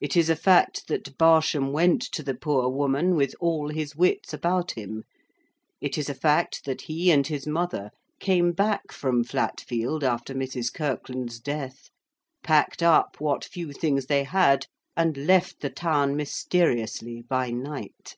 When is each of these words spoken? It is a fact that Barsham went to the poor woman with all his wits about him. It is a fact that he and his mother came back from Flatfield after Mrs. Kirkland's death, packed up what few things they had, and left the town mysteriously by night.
It 0.00 0.16
is 0.16 0.28
a 0.28 0.34
fact 0.34 0.88
that 0.88 1.16
Barsham 1.16 1.70
went 1.70 2.02
to 2.10 2.24
the 2.24 2.34
poor 2.34 2.68
woman 2.68 3.14
with 3.14 3.36
all 3.38 3.68
his 3.68 3.94
wits 3.94 4.34
about 4.34 4.72
him. 4.72 5.04
It 5.80 5.96
is 5.96 6.08
a 6.10 6.14
fact 6.16 6.64
that 6.64 6.80
he 6.80 7.12
and 7.12 7.24
his 7.24 7.46
mother 7.46 7.92
came 8.18 8.50
back 8.50 8.90
from 8.90 9.22
Flatfield 9.22 10.02
after 10.02 10.34
Mrs. 10.34 10.74
Kirkland's 10.74 11.38
death, 11.38 11.88
packed 12.42 12.82
up 12.82 13.20
what 13.20 13.44
few 13.44 13.70
things 13.72 14.06
they 14.06 14.24
had, 14.24 14.66
and 14.96 15.16
left 15.16 15.60
the 15.60 15.70
town 15.70 16.16
mysteriously 16.16 17.22
by 17.22 17.52
night. 17.52 18.16